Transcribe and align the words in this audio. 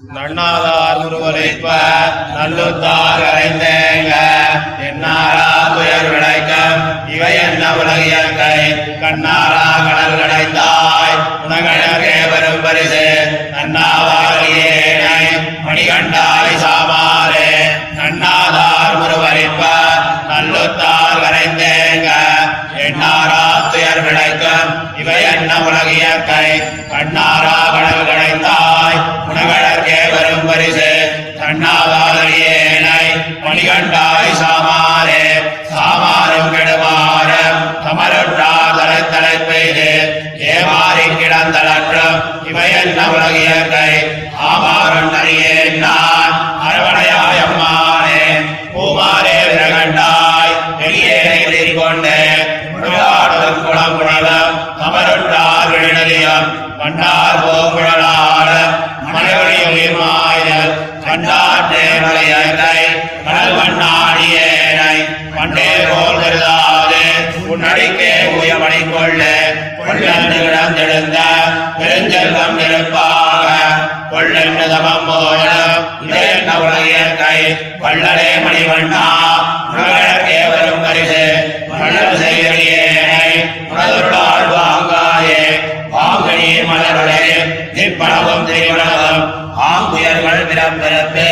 நன்னாதார் 0.00 0.98
முருவரைப்ப 1.00 1.66
நல்லுத்தார் 2.34 3.24
அறைந்தேங்க. 3.30 4.12
என்னாரா 4.88 5.48
துயர் 5.74 6.08
விளைக்கம் 6.12 6.80
இவை 7.14 7.32
என்ன 7.40 7.64
உலகியற்கை 7.80 8.56
கண்ணாரா 9.02 9.66
கடல் 9.86 10.16
கடைந்தாய் 10.20 11.16
உனகழகே 11.44 12.16
வரும் 12.32 12.62
பரிசு. 12.64 13.04
நன்னாவாரியே 13.54 14.72
மணிகண்டாய் 15.66 16.56
சாமாரே 16.64 17.50
நன்னாதார் 17.98 18.98
முருவரைப்ப 19.00 19.62
நல்லுத்தார் 20.30 21.24
அறைந்தேங்க 21.28 22.08
என்னாரா 22.86 23.42
துயர் 23.72 24.02
விளைக்கம் 24.06 24.70
இவை 24.96 25.20
என்ன 25.34 25.52
உலகியற்கை 25.68 26.46
கண்ணாரா 26.92 27.56
கடல் 27.74 28.08
கடைந்தாய் 28.10 28.98
உணகழற்கே 29.30 29.78
வரும் 30.12 30.46
பரிசு 30.48 30.88
தன்னாவாதலியேனை 31.40 33.04
மணிகண்டாய் 33.44 34.32
சாமாரே 34.40 35.22
சாமாரும் 35.72 36.50
கெடுமாறம் 36.54 37.56
தமருற்றார் 37.84 38.76
தலை 38.78 39.00
தலை 39.12 39.36
பெய்து 39.42 39.88
ஏமாறி 40.50 41.06
கிடந்தலற்றும் 41.14 42.18
இவை 42.50 42.68
என்ன 42.78 43.00
உலகியற்கை? 43.10 43.90
ஆமாறும் 44.46 45.14
அறியேன் 45.14 45.78
நான் 45.82 46.29
உன்னடிக்கே 67.82 68.14
உயமணி 68.36 68.80
கொள்ள 68.86 69.20
கொள்ளன்று 69.78 70.38
கிடந்தெழுந்த 70.38 71.18
பெருஞ்செல்வம் 71.78 72.56
நெருப்பாக 72.58 73.46
கொள்ளென்று 74.10 74.66
தமம் 74.72 75.06
போல 75.06 75.46
உலகியற்கை 76.60 77.38
வள்ளலே 77.80 78.28
மணிவண்ணா 78.44 79.04
உலகே 79.76 80.42
வரும் 80.50 80.84
பரிசு 80.84 81.24
வள்ளல் 81.72 82.20
செய்யறியேனை 82.22 83.32
உணதுள்ளாள் 83.66 84.48
வாங்காயே 84.52 85.42
வாங்கனி 85.90 86.52
மலருளே 86.68 87.24
நிற்பளவும் 87.72 88.46
திரிவளவும் 88.48 89.24
ஆங்குயர்கள் 89.66 90.48
பிறப்பிறப்பு 90.50 91.30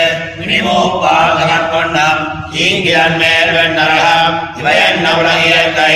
ஈங்கிலன் 2.56 3.16
மேல் 3.16 3.50
வெண்ணரகம் 3.54 4.36
இவை 4.58 4.74
என்ன 4.84 5.06
உலகியற்கை 5.14 5.94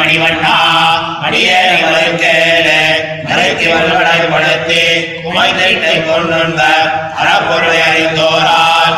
மணிவண்ணா 0.00 0.54
மணியே 1.22 1.58
மலைக்கேலே 1.82 2.80
மலைக்கு 3.24 3.66
வல்லவடை 3.68 4.18
படுத்தி 4.26 4.82
உமைத்தை 5.24 5.94
கொண்டுண்ட 6.02 6.62
அறப்பொருளை 7.20 7.78
அறிந்தோரால் 7.82 8.96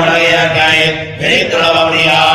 உலகியற்கை 0.00 0.74
விரித்துளவ 1.18 1.76
முடியானே 1.84 2.29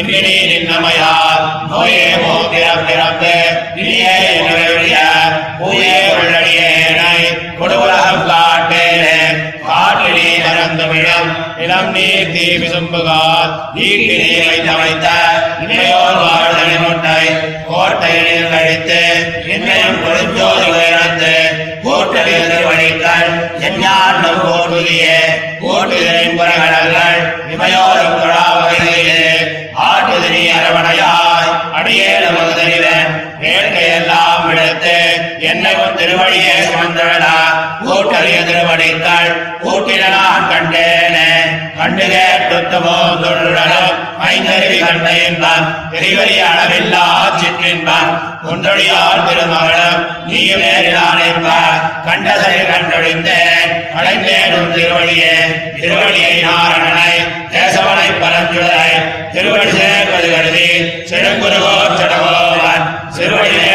வெள்ளம் 0.00 0.18
இன்றி 0.18 0.36
நின்னமையால் 0.50 1.42
நோயே 1.70 2.04
மோதிரம் 2.22 2.84
பிறப்பு 2.86 3.32
இனியே 3.76 4.14
நிறைய 4.46 4.94
பூயே 5.58 5.96
உள்ளடியேனை 6.12 7.16
கொடுவுலகம் 7.58 8.22
காட்டேனே. 8.30 9.18
காட்டினே 9.66 10.28
மறந்துவிடும் 10.44 11.28
இளம் 11.64 11.90
நீர் 11.92 12.32
தீ 12.32 12.46
விசும்புகால் 12.56 13.50
நீட்டி 13.74 14.14
நீர் 14.22 14.46
வைத்த 14.46 14.70
வைத்த 14.80 15.06
வாழ்தலை 16.22 16.76
முட்டை 16.78 17.20
கோட்டை 17.68 18.14
கழித்து 18.52 19.02
இன்னையும் 19.52 20.00
கொடுஞ்சோதி 20.02 20.68
உயரத்து 20.72 21.34
கூட்டலில் 21.84 22.48
திருவடிகள் 22.48 23.30
எஞ்ஞானம் 23.68 24.40
புறகடல்கள் 26.38 27.20
இமையோரும் 27.54 28.16
வழியே 36.20 36.52
சுமந்தழலா 36.52 37.36
கூட்டலிய 37.84 38.44
திருவடிகள் 38.44 39.48
கூட்டின 39.64 40.08
நான் 40.08 40.50
கண்டேனே. 40.50 41.28
கண்டு 41.78 42.04
கேட்டுமோ 42.04 42.96
தொழுடலும் 43.22 44.08
ஐந்தருவி 44.30 44.78
கண்ட 44.78 45.10
இன்பம் 45.10 45.90
பெரியவரிய 45.90 46.44
அளவில்லா 46.44 47.04
சிற்றின்பான். 47.40 48.12
குன்றொழியார் 48.42 49.26
திருமகளும். 49.26 50.26
நீ 50.26 50.54
நேரிலான் 50.54 51.34
என்ப 51.34 51.48
கண்டதை 52.04 52.54
கண்டொழிந்தேன். 52.54 53.70
அடைந்தேனும் 53.94 54.72
திருவழியே 54.74 55.36
திருவழியை 55.80 56.46
நாரணனை. 56.46 57.12
தேசவனை 57.50 58.08
பரஞ்சுடரை 58.22 58.92
திருவடி 59.32 59.70
சேர்வது 59.70 60.34
கருதி. 60.34 60.68
செடுங்குருகோ 61.10 61.74
செடகோவன். 61.98 62.98
சிறுவடியே 63.08 63.68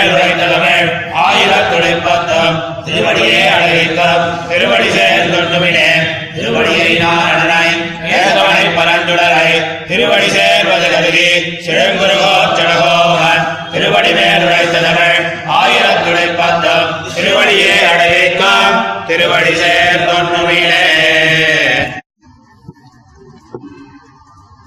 உரைத்தவர்கள் 1.35 1.63
ஆயிரத்துடைப்பத்தும் 1.67 2.57
திருவடியே 2.85 3.39
அழகிக்கும் 3.55 4.25
திருவடி 4.49 4.89
சேர்ந்தொண்டுமினே 4.89 5.89
திருவடியை 6.35 6.89
நாரணனாய் 7.01 7.75
ஏதவனை 8.11 8.65
பரஞ்சுடரை 8.77 9.51
திருவடி 9.87 10.29
சேர்வது 10.29 10.87
கருதி 10.91 11.27
சிழங்குருகோ 11.65 12.33
செடகோவன் 12.57 13.43
திருவடி 13.73 14.11
மேல் 14.13 14.45
உரைத்தவர்கள் 14.47 15.19
ஆயிரத்துடைப்பத்தும் 15.55 16.87
திருவடியே 17.15 17.75
அழகிக்கும் 17.91 18.77
திருவடி 19.07 19.53
சேர்ந்தொண்டுமினே 19.53 20.83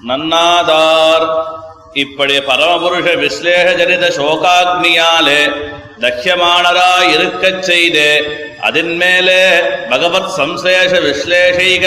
நன்னாதார். 0.08 1.24
இப்படி 1.94 2.34
பரமபுருஷ 2.40 3.08
விஸ்லேஷ 3.14 3.68
ஜனித 3.76 4.04
சோகாக்னியாலே 4.16 5.40
தஹ்யமானராய் 6.02 7.10
இருக்கச் 7.16 7.64
செய்து 7.70 8.08
அதன் 8.68 8.94
மேலே 9.00 9.42
பகவத் 9.90 10.30
சம்சேஷ 10.36 10.92
விஸ்லேஷைக 11.04 11.84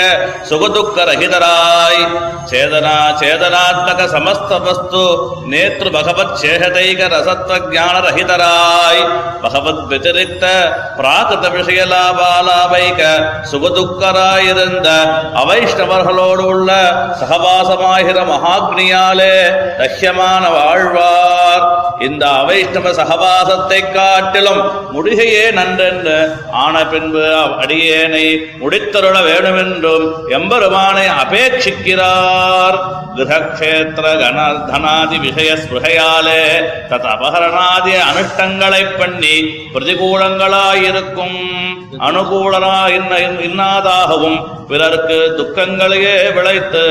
சுகதுக்க 0.50 1.06
ரகிதராய் 1.10 2.04
சேதனா 2.52 2.94
சேதனாத்மக 3.22 4.06
சமஸ்த 4.14 4.60
வஸ்து 4.68 5.04
நேத்ரு 5.54 5.90
பகவத் 5.98 6.38
சேஷதைக 6.44 7.10
ரசத்வ 7.16 7.58
ஜான 7.74 7.96
ரஹிதராய் 8.08 9.04
பகவத் 9.44 9.84
வத்திரிக்த 9.92 10.46
பிராகிருத 11.00 11.52
விஷய 11.58 11.82
லாபாலாபைக 11.92 13.02
சுகதுக்கராயிருந்த 13.52 14.88
அவைஷ்ணவர்களோடு 15.44 16.46
உள்ள 16.54 16.72
சகவாசமாகிற 17.22 18.18
மகாக்னியாலே 18.34 19.36
தஹ்யமான 19.82 20.44
வாழ்வார். 20.58 21.66
இந்த 22.08 22.24
அவைஷ்ணவ 22.42 22.92
சகவாசத்தை 23.00 23.80
காட்டிலும் 23.94 24.62
முடிகையே 24.94 25.46
நன்றென்று 25.58 26.18
ஆன 26.64 26.86
பின்பு 26.92 27.24
அடியேனை 27.64 28.26
முடித்தருள 28.62 29.16
வேண்டுமென்றும் 29.30 30.08
எம்பெருமானை 30.38 31.06
அபேட்சிக்கிறார். 31.24 32.78
கிரகக்ஷேத்திர 33.16 34.06
கணதனாதி 34.22 35.18
விஷய 35.26 35.52
ஸ்பிருகையாலே 35.62 36.44
தத் 36.92 37.10
அபகரணாதி 37.16 37.94
அனுஷ்டங்களை 38.10 38.84
பண்ணி 39.00 39.36
பிரதிகூலங்களாயிருக்கும். 39.74 41.40
அனுகூலனா 42.00 42.88
இன்ன 42.90 43.18
இன்னாதாகவும் 43.42 44.40
பிறர்க்கு 44.68 45.36
துக்கங்களையே 45.38 46.32
விளைத்து 46.34 46.84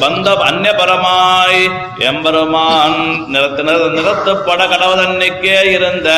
பந்த 0.00 0.30
அந்நியபரமாய் 0.46 1.70
எம்பெருமான் 1.98 3.26
நிறத்து 3.26 3.62
நிற- 3.62 3.90
நிறுத்தப்பட 3.90 4.62
இருந்த 5.72 6.10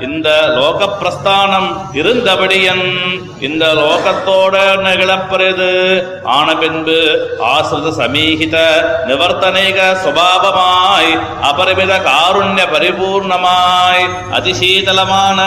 இந்த 0.00 0.46
லோக 0.46 0.86
பிரஸ்தானம் 1.00 1.68
இருந்தபடியன் 1.92 2.86
இந்த 3.40 3.74
லோகத்தோட 3.74 4.54
நிகழப்பரிது. 4.82 5.70
ஆன 6.24 6.56
பின்பு 6.56 6.98
ஆசிரித 7.38 7.92
சமீகித 7.92 8.56
நிவர்த்தனைக 9.06 9.94
சுபாவமாய் 10.04 11.12
அபரிமித 11.42 12.00
காருண்ய 12.02 12.66
பரிபூர்ணமாய் 12.72 14.04
அதிசீதலமான 14.32 15.40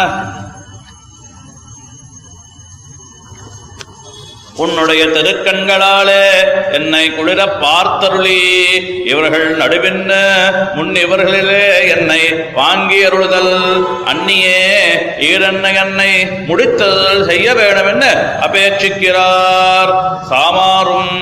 உன்னுடைய 4.63 5.01
திருக்கண்களாலே 5.15 6.23
என்னை 6.77 7.03
குளிர 7.15 7.41
பார்த்தருளி. 7.63 8.39
இவர்கள் 9.11 9.45
நடுவின்ன 9.61 10.11
முன் 10.77 10.93
இவர்களிலே 11.03 11.65
என்னை 11.95 12.21
வாங்கி 12.59 12.99
அருளுதல். 13.07 13.53
அந்நியே 14.11 14.63
ஈரன்னை 15.29 15.73
என்னை 15.83 16.11
முடித்தல் 16.49 17.03
செய்ய 17.29 17.47
வேண்டும் 17.59 17.89
என்று 17.91 18.11
அபேட்சிக்கிறார். 18.47 19.93
சாமாரும் 20.31 21.13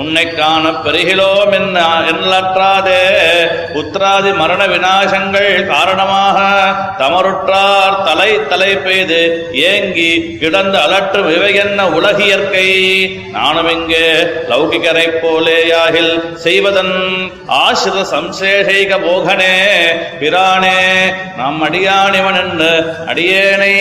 உன்னை 0.00 0.24
காண 0.30 0.64
பெருகிலோம் 0.84 1.52
என்னற்றாதே 2.10 3.00
புத்திராதி 3.74 4.32
மரண 4.40 4.60
விநாசங்கள் 4.72 5.50
காரணமாக 5.72 6.38
தமருற்றார் 7.00 7.96
தலை 8.08 8.30
தலை 8.52 8.72
பெய்து 8.86 9.20
ஏங்கி 9.70 10.10
கிடந்து 10.42 10.78
அலற்றும் 10.86 11.30
இவை 11.36 11.52
என்ன 11.64 11.88
உலகியற்கை. 11.98 12.68
நானும் 13.32 13.70
இங்கு 13.70 14.04
லௌகிகரை 14.50 15.06
போலேயாகில் 15.16 16.12
செய்வதன் 16.42 16.94
ஆசிர 17.60 17.96
சம்சேஷைக 18.12 18.98
போகனே 19.00 19.54
பிரானே 20.20 20.78
நாம் 21.38 21.60
அடியானிவன் 21.62 22.40
என்று 22.42 22.72
அடியேனை 23.06 23.74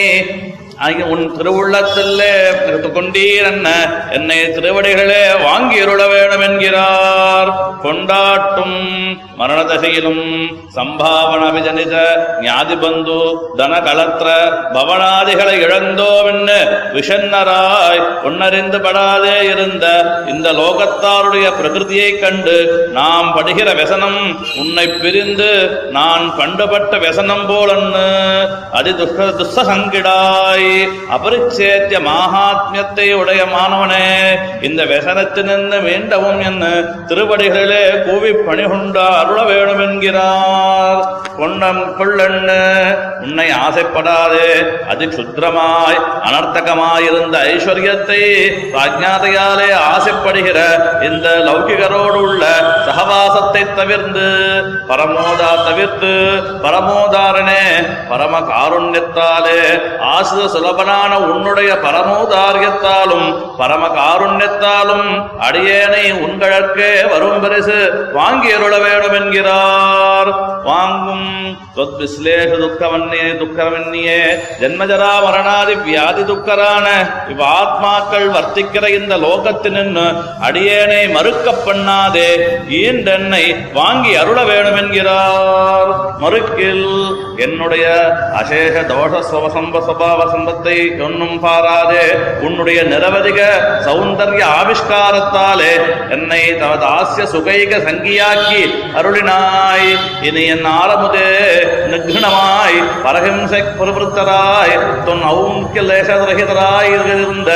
அங்கே 0.80 1.06
உன் 1.06 1.24
திருவுள்ளத்தில் 1.38 2.14
பிரித்து 2.60 2.90
கொண்டீர் 2.90 3.48
என்ன 3.48 3.70
என்னை 4.12 4.38
திருவடிகளே 4.56 5.24
வாங்கி 5.42 5.78
இருள 5.78 6.02
வேணும் 6.08 6.42
என்கிறார் 6.42 7.50
கொண்டாட்டும் 7.84 8.78
மரண 9.36 9.60
தசையிலும் 9.64 10.24
சம்பாவன 10.76 11.44
விஜனித 11.52 11.96
ஞாதி 12.42 12.76
பந்து 12.76 13.18
தன 13.58 13.74
கலத்திர 13.80 14.30
பவனாதிகளை 14.74 15.56
இழந்தோவென்னு 15.66 16.58
விஷன்னராய் 16.94 18.02
உன்னறிந்து 18.24 18.80
படாதே 18.80 19.38
இருந்த 19.52 19.86
இந்த 20.30 20.48
லோகத்தாருடைய 20.54 21.48
பிரகிருதியைக் 21.60 22.22
கண்டு 22.22 22.58
நாம் 22.92 23.30
படுகிற 23.36 23.70
விசனம் 23.74 24.20
உன்னை 24.60 24.88
பிரிந்து 24.98 25.52
நான் 25.92 26.26
பண்டுபட்ட 26.40 26.98
விசனம் 27.00 27.46
போலன்னு. 27.50 28.08
அதி 28.72 28.92
துஷ்ட 28.94 29.30
துஷ்டசங்கிடாய் 29.40 30.69
അപരിച്ഛേദ്യ 31.16 31.98
മാഹാത്മ്യത്തെ 32.06 33.08
ഉടയ 33.14 33.42
മാനവനെ 33.52 34.06
ഇന്ന് 34.64 34.86
വ്യസനത്തിൽ 34.90 35.46
നിന്ന് 35.46 35.80
വീണ്ടവും 35.86 36.38
എന്ന് 36.46 36.72
തിരുവടികളിലെ 37.10 37.84
കൂവി 38.06 38.32
പണികൊണ്ട് 38.42 39.02
അരുള 39.14 39.40
വേണമെങ്കിലാർ 39.52 40.96
കൊണ്ണം 41.36 41.78
കൊള്ളണ്ണ് 41.98 42.60
ഉണ്ണെ 43.22 43.46
ആശപ്പെടാതെ 43.60 44.48
അതിക്ഷുദ്രമായി 44.92 45.98
അനർത്ഥകമായിരുന്ന 46.28 47.36
ഐശ്വര്യത്തെ 47.50 48.22
പ്രാജ്ഞാതയാലെ 48.72 49.70
ആശപ്പെടുകിற 49.86 50.60
இந்த 51.10 51.28
லௌகிகரோடு 51.46 52.20
உள்ள 52.20 52.44
சகவாசத்தை 52.90 53.64
தவிர்ந்து 53.80 54.28
பரமோதா 54.90 55.52
தவிர்த்து 55.62 56.12
பரமோதாரனே 56.64 57.64
பரம 58.10 58.36
காருண்யத்தாலே 58.50 59.60
ஆசிர 60.10 60.42
சுலபனான 60.60 61.12
உன்னுடைய 61.32 61.72
பரமோதாரியத்தாலும் 61.84 63.28
பரம 63.60 63.84
காருண்யத்தாலும் 63.98 65.08
அடியேனை 65.48 66.06
உங்களுக்கே 66.26 66.92
வரும் 67.12 67.42
பரிசு. 67.42 67.78
வாங்கி 68.14 68.50
அருள 68.54 68.74
வேண்டும் 68.78 69.16
என்கிறார் 69.20 70.30
வாங்கும் 70.64 71.28
தொத்விஸ்லேஷ 71.76 72.52
துக்கவன்னியே 72.64 73.28
துக்கவன்னியே 73.42 74.20
ஜன்மஜரா 74.62 75.12
மரணாதி 75.26 75.76
வியாதி 75.86 76.24
துக்கரான 76.24 76.88
இவ் 77.32 77.44
ஆத்மாக்கள் 77.52 78.28
வர்த்திக்கிற 78.36 78.86
இந்த 78.90 79.16
லோகத்தினின்னு 79.18 80.06
அடியேனை 80.48 81.02
மறுக்க 81.12 81.48
பண்ணாதே. 81.68 82.30
ஈண்டென்னை 82.82 83.46
வாங்கி 83.74 84.14
அருள 84.16 84.40
வேணும் 84.44 84.80
என்கிறார் 84.82 85.92
மறுக்கில் 86.22 86.86
என்னுடைய 87.38 87.86
அசேஷ 88.42 88.76
தோஷ 88.92 89.14
சுவசம்ப 89.32 89.82
சுபாவசம்ப 89.88 90.49
சம்பத்தை 90.50 90.78
ஒன்னும் 91.06 91.38
பாராதே. 91.44 92.06
உன்னுடைய 92.46 92.80
நிரவதிக 92.92 93.40
சௌந்தர்ய 93.86 94.44
ஆவிஷ்காரத்தாலே 94.60 95.74
என்னை 96.16 96.42
தவ 96.62 96.74
தாசிய 96.84 97.24
சுகைக 97.34 97.72
சங்கியாக்கி 97.88 98.62
அருளினாய். 99.00 99.90
இனி 100.28 100.44
என் 100.54 100.68
ஆரமுதே 100.80 101.30
நிக்னமாய் 101.94 102.78
பரஹிம்சை 103.06 103.62
புரவருத்தராய் 103.80 104.76
தொன் 105.08 105.26
ஔங்கிய 105.34 105.84
லேசரகிதராய் 105.90 106.92
இருந்த 106.96 107.52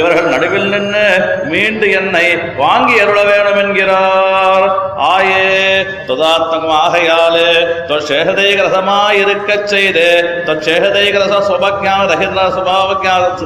இவர்கள் 0.00 0.32
நடுவில் 0.34 0.70
நின்று 0.74 1.06
மீண்டு 1.52 1.88
என்னை 2.00 2.26
வாங்கி 2.62 2.96
அருள 3.04 3.20
வேணும் 3.30 3.60
என்கிறார் 3.64 4.66
ஆயே 5.06 5.42
துதாத்மகமாகையாலே 6.08 7.50
தொஷேகதைகரசமாயிருக்கச் 7.88 9.68
செய்து 9.72 10.06
தொச்சேகதைகரச 10.46 11.34
சுபஜான 11.48 12.00
ரஹிதரா 12.12 12.46
சுபாவ 12.56 12.88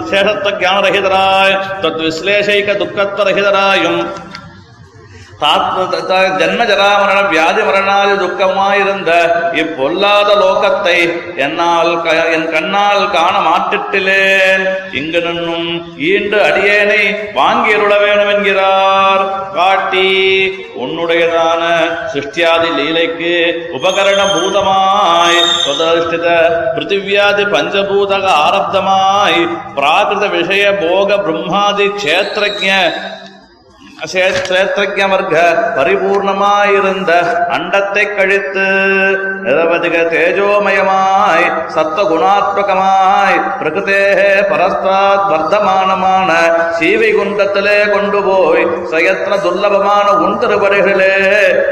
சேஷத்துவ 0.06 0.52
ஜான 0.62 0.80
ரஹிதராய் 0.86 1.56
தொத் 1.82 2.02
விஸ்லேஷைக 2.04 2.76
துக்கத்துவ 2.82 3.26
ரஹிதராயும் 3.30 4.00
ஜன்ம 5.42 6.62
ஜராமரண 6.64 7.18
வியாதி 7.28 7.62
மரணாதி 7.62 8.14
துக்கமாயிருந்த 8.16 9.10
இப்பொல்லாத 9.62 10.30
லோகத்தை 10.36 10.98
என்னால் 11.38 11.92
என் 12.34 12.48
கண்ணால் 12.50 13.04
காண 13.10 13.34
மாட்டிட்டிலேன் 13.40 14.64
இங்கு 14.92 15.20
நின்னும் 15.20 15.68
ஈண்டு 16.08 16.38
அடியேனை 16.42 17.02
வாங்கி 17.34 17.72
அருள 17.72 17.94
வேணும் 17.98 18.32
என்கிறார் 18.32 19.24
காட்டி 19.54 20.08
உன்னுடையதான 20.82 21.62
சிருஷ்டியாதி 22.12 22.70
லீலைக்கு 22.76 23.34
உபகரண 23.72 24.20
பூதமாய் 24.32 25.40
சுதர்ஷ்டித 25.64 26.28
பிருத்திவியாதி 26.74 27.46
பஞ்சபூதக 27.52 28.26
ஆரப்தமாய் 28.42 29.40
பிராகிருத 29.76 30.28
விஷய 30.32 30.66
போக 30.80 31.18
பிரம்மாதி 31.24 31.88
கஷேத்திரஜ 31.94 32.68
கஷேத்திரஜ 34.02 35.34
பரிபூர்ணமாயிருந்த 35.76 37.10
அண்டத்தை 37.48 38.04
கழித்து 38.16 38.64
நிரவதிக 39.42 39.96
தேஜோமயமாய் 40.12 41.46
சத்வகுணாத்மகமாய் 41.74 43.38
பிரகிருதே 43.60 44.00
பரஸ்தாத் 44.50 45.28
வர்த்தமானமான 45.30 46.30
சீவை 46.78 47.10
குண்டத்திலே 47.12 47.90
கொண்டு 47.90 48.22
போய் 48.22 48.64
சயத்ன 48.92 49.38
துர்லபமான 49.42 50.08
உன் 50.18 50.38
திருவடிகளே 50.38 51.14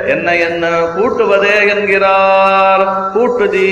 என்ன 0.06 0.36
என்ன 0.36 0.64
கூட்டுவதே 0.94 1.56
என்கிறார். 1.68 2.84
கூட்டுதி 3.12 3.66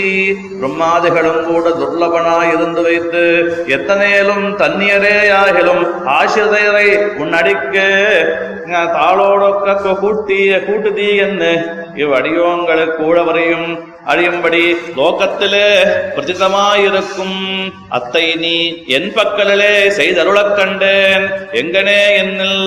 பிரம்மாதிகளும் 0.61 1.45
கூட 1.45 1.69
துர்லபனாய் 1.71 2.53
இருந்து 2.55 2.83
வைத்து 2.83 3.25
எத்தனேலும் 3.69 4.47
தன்னியரேயாகிலும் 4.57 5.83
ஆசிரியரை 6.11 6.89
உன் 7.17 7.33
அடிக்கு 7.33 7.87
தாளோடொக்க 8.69 9.95
கூட்டிய 9.95 10.57
கூட்டுதி 10.59 11.17
என்று 11.17 11.53
இவ்வடியோங்களுக்கு 11.95 12.97
கூழவரையும் 12.97 13.69
அழியும்படி 14.07 14.61
லோகத்திலே 14.97 15.69
பிரதிதமாயிருக்கும் 16.15 17.39
அத்தை 17.89 18.37
நீ 18.37 18.85
என் 18.87 19.11
பக்கலிலே 19.17 19.73
செய்தருளக் 19.97 20.55
கண்டேன். 20.55 21.25
எங்கனே 21.53 22.01
என்னில் 22.21 22.61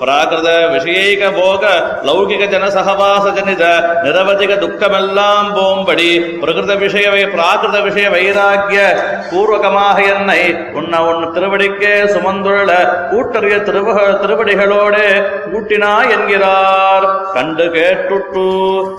பிராகிருத 0.00 0.50
விஷயக 0.74 1.30
போக 1.38 1.62
லௌகிக 2.08 2.48
ஜனசகவாச 2.54 3.30
ஜனித 3.30 3.64
நிரவதிக 4.04 4.52
துக்கமெல்லாம் 4.64 5.48
போம்படி 5.56 6.10
பிரகிருத 6.42 6.74
விஷய 6.74 7.26
பிராகிருத 7.34 7.80
விஷய 7.82 8.10
வைராக்கிய 8.10 8.82
பூர்வகமாக 9.30 9.98
என்னை 10.14 10.42
உன்ன 10.72 11.02
உன் 11.04 11.32
திருவடிக்கே 11.32 11.94
சுமந்துள்ள 12.14 12.70
கூட்டறிய 13.10 13.56
திருவ 13.58 13.96
திருவடிகளோடு 14.22 15.04
கூட்டினா 15.52 15.92
என்கிறார். 16.10 17.32
கண்டு 17.32 17.64
கேட்டுட்டு 17.64 18.46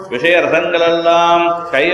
விஷய 0.10 0.42
ரசங்களெல்லாம் 0.42 1.46
கை 1.72 1.85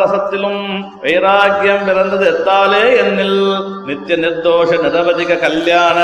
ரசத்திலும் 0.00 0.62
வைராக்கியம் 1.02 1.84
பிறந்தது 1.84 2.26
எத்தாலே 2.30 2.84
என்னில் 2.96 3.40
நித்திய 3.86 4.16
நிர்தோஷ 4.16 4.70
நிரவதிக 4.82 5.38
கல்யாண 5.38 5.98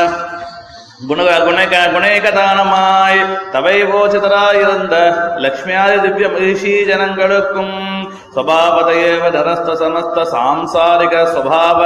குண 1.09 1.23
குணக 1.41 1.81
குணேகதானமாய் 1.93 3.19
தவைவோசிதராயிருந்த 3.53 4.95
லக்ஷ்மியாதி 5.37 5.99
திவ்ய 6.01 6.29
மகிஷி 6.29 6.73
ஜனங்களுக்கும் 6.85 7.75
ஸ்வபாவதேவ 8.37 9.27
தரஸ்த 9.35 9.75
சமஸ்த 9.81 10.25
சாம்சாரிக 10.33 11.21
ஸ்வபாவ 11.29 11.81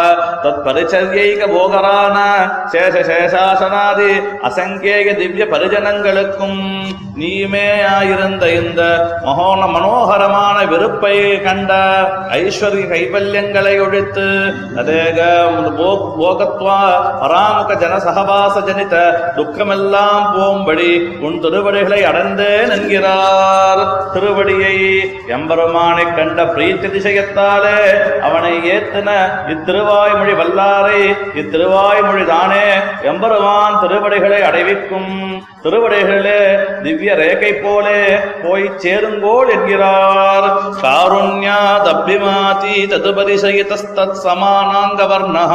தத் 0.44 0.62
பரிச்சரியைக 0.64 1.46
போகரான 1.52 2.16
சேஷ 2.72 2.94
சேஷாசனாதி 3.08 4.08
அசங்கேய 4.46 5.12
திவ்ய 5.20 5.44
பரிஜனங்களுக்கும் 5.52 6.58
நீமே 7.20 7.68
ஆயிருந்த 7.90 8.44
இந்த 8.54 8.82
மகோன 9.24 9.68
மனோகரமான 9.72 10.56
விருப்பை 10.70 11.14
கண்ட 11.40 11.72
ஐஸ்வர்ய 12.36 12.84
கைவல்யங்களை 12.92 13.74
ஒழித்து 13.80 14.26
அதேக 14.80 15.18
போகத்வா 16.20 16.80
பராமுக 17.22 17.78
ஜன 17.82 17.94
சகவாச 18.00 18.64
ஜனித 18.68 18.96
துக்கமெல்லாம் 19.36 20.26
போம்படி 20.34 20.90
உன் 21.20 21.40
திருவடிகளை 21.40 22.00
அடைந்தேன் 22.04 22.74
என்கிறார் 22.76 23.84
திருவடியை 24.14 24.76
எம்பெருமானை 25.34 26.06
கண்ட 26.10 26.39
பிரீத்தி 26.39 26.87
திசையத்தாலே 26.87 27.77
அவனை 28.21 28.53
ஏத்தின 28.67 29.09
இத்திருவாய்மொழி 29.53 30.33
வல்லாரை 30.33 31.01
இத்திருவாய்மொழி 31.41 32.25
தானே 32.25 32.65
எம்பெருமான் 33.11 33.79
திருவடிகளை 33.81 34.39
அடைவிக்கும் 34.43 35.11
திருவடிகளே 35.63 36.39
திவ்ய 36.83 37.11
ரேகை 37.15 37.51
போலே 37.57 37.99
போய் 38.43 38.65
சேருங்கோள் 38.77 39.51
என்கிறார் 39.51 40.47
காருண்யா 40.81 41.59
தப்பிமாதி 41.87 42.75
ததுபரிசயிதஸ்தத் 42.93 44.19
சமானாங்க 44.23 45.01
வர்ணः 45.05 45.53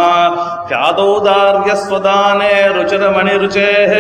ख्यादौदार्यस्वदाने 0.70 2.52
रुचिरमणिरुचेः 2.75 3.92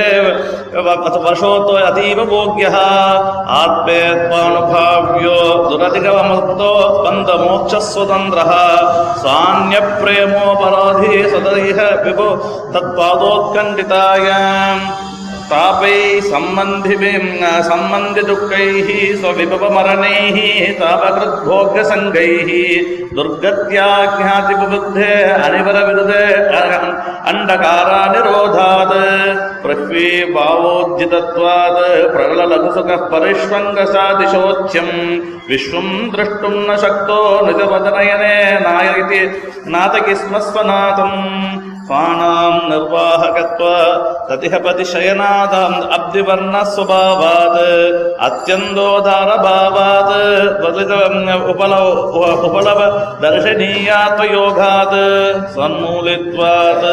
वर्षोत्तो 1.20 1.74
अतीव 1.82 2.18
भोग्यः 2.24 2.76
आत्मेत्वानुभाव्यो 3.60 5.38
ರತಿಗವಮುಕ್ತೋ 5.85 6.69
ಬಂದ 7.05 7.29
ಮೋಕ್ಷ 7.41 7.75
ಸ್ವತಂತ್ರ 7.85 8.39
ಸ್ವಾನ್ಯ 9.21 9.77
ಪ್ರೇಮೋಪರಾಧಿ 9.99 11.11
ಸದೈಹ 11.31 11.79
ವಿಭು 12.05 12.29
ತತ್ಪಾದೋತ್ಕಂಡಿತಾಯ 12.73 14.27
तापै 15.50 15.96
सम्बन्धिभिम् 16.30 17.30
सम्बन्धिदुःखैः 17.68 18.88
स्वविभवमरणैः 19.20 20.38
तापकृद्भोग्यसङ्गैः 20.80 22.50
दुर्गत्याज्ञातिबुद्धे 23.16 25.12
अनिवरविरुदे 25.46 26.22
अण्डकारानिरोधात् 27.30 28.94
पृथ्वी 29.64 30.06
भावोज्जितत्वात् 30.36 31.80
प्रबललघुसुखः 32.14 33.02
परिष्वङ्गसादिशोच्यम् 33.14 34.94
विश्वम् 35.50 35.92
द्रष्टुम् 36.14 36.64
न 36.70 36.76
शक्तो 36.84 37.18
निजवदनयने 37.46 38.36
नाय 38.66 38.88
इति 39.00 39.20
नातकि 39.74 40.14
स्म 40.22 40.38
स्वनाथम् 40.50 41.18
பாணாம் 41.89 42.61
நிர்வாகத்வா 42.69 43.73
சதிகபதிசயநாதாம் 44.27 45.75
அப்திவர்ணஸ்வபாவாத் 45.97 47.59
அத்தியந்தோதாரபாவாத் 48.27 50.13
உபல 51.51 51.73
உபலவ 52.47 52.79
தர்ஷனீயாத்வயோகாத் 53.23 54.97
சன்மூலித்வாத் 55.55 56.89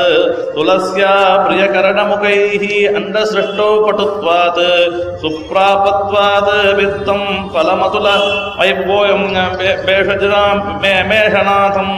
துளஸ்யா 0.57 1.15
பிரியகரணமுகைः 1.47 2.65
அண்டசிருஷ்டோ 3.01 3.71
பட்டுத்வாத் 3.87 4.65
சுப்ராபத்வாத் 5.25 6.53
வித்தம் 6.81 7.29
பலமதுல 7.55 8.09
பைப்போயம் 8.61 9.29
மேஷநாதம். 11.11 11.97